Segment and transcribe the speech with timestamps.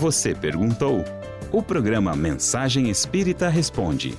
[0.00, 1.04] Você perguntou?
[1.52, 4.14] O programa Mensagem Espírita Responde.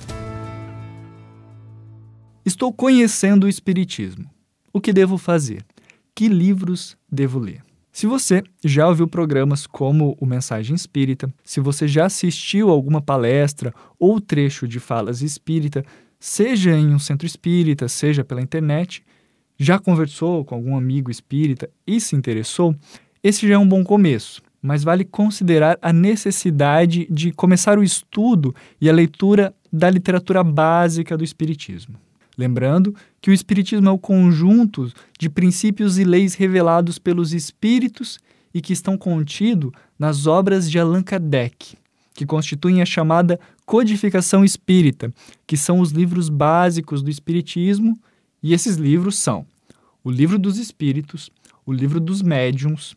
[2.46, 4.30] Estou conhecendo o Espiritismo.
[4.72, 5.66] O que devo fazer?
[6.14, 7.64] Que livros devo ler?
[7.92, 13.74] Se você já ouviu programas como o Mensagem Espírita, se você já assistiu alguma palestra
[13.98, 15.84] ou trecho de falas espírita,
[16.20, 19.04] seja em um centro espírita, seja pela internet,
[19.58, 22.76] já conversou com algum amigo espírita e se interessou,
[23.24, 28.54] esse já é um bom começo mas vale considerar a necessidade de começar o estudo
[28.80, 31.96] e a leitura da literatura básica do Espiritismo.
[32.38, 38.20] Lembrando que o Espiritismo é o conjunto de princípios e leis revelados pelos Espíritos
[38.54, 41.78] e que estão contidos nas obras de Allan Kardec,
[42.14, 45.14] que constituem a chamada Codificação Espírita,
[45.48, 47.98] que são os livros básicos do Espiritismo,
[48.44, 49.46] e esses livros são
[50.04, 51.30] o Livro dos Espíritos,
[51.66, 52.96] o Livro dos Médiuns,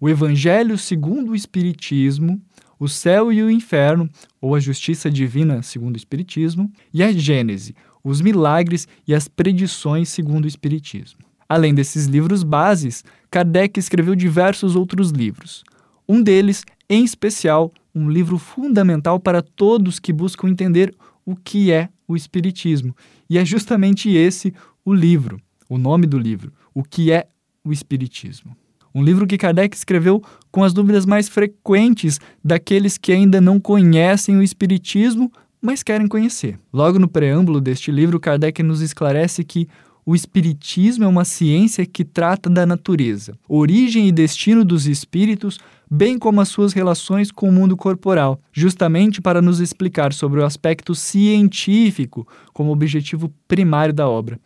[0.00, 2.40] o Evangelho segundo o Espiritismo,
[2.78, 4.08] o céu e o inferno,
[4.40, 10.08] ou a justiça divina segundo o Espiritismo, e a Gênese, os milagres e as predições
[10.08, 11.20] segundo o Espiritismo.
[11.48, 15.64] Além desses livros bases, Kardec escreveu diversos outros livros.
[16.08, 21.88] Um deles, em especial, um livro fundamental para todos que buscam entender o que é
[22.06, 22.94] o Espiritismo.
[23.28, 24.52] E é justamente esse
[24.84, 27.26] o livro, o nome do livro, O que é
[27.64, 28.56] o Espiritismo.
[28.96, 34.38] Um livro que Kardec escreveu com as dúvidas mais frequentes daqueles que ainda não conhecem
[34.38, 35.30] o Espiritismo,
[35.60, 36.58] mas querem conhecer.
[36.72, 39.68] Logo no preâmbulo deste livro, Kardec nos esclarece que
[40.06, 45.58] o Espiritismo é uma ciência que trata da natureza, origem e destino dos espíritos,
[45.90, 50.44] bem como as suas relações com o mundo corporal, justamente para nos explicar sobre o
[50.46, 54.40] aspecto científico como objetivo primário da obra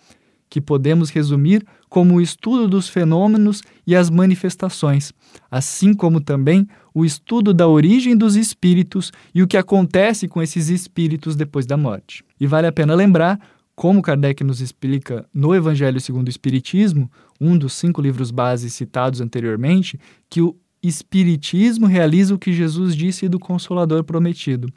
[0.50, 5.12] que podemos resumir como o estudo dos fenômenos e as manifestações,
[5.50, 10.68] assim como também o estudo da origem dos espíritos e o que acontece com esses
[10.68, 12.22] espíritos depois da morte.
[12.38, 13.40] E vale a pena lembrar,
[13.74, 17.10] como Kardec nos explica no Evangelho segundo o Espiritismo,
[17.40, 19.98] um dos cinco livros base citados anteriormente,
[20.28, 24.72] que o Espiritismo realiza o que Jesus disse do Consolador prometido,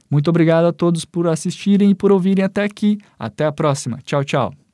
[0.09, 2.97] Muito obrigado a todos por assistirem e por ouvirem até aqui.
[3.18, 4.00] Até a próxima.
[4.03, 4.69] Tchau, tchau.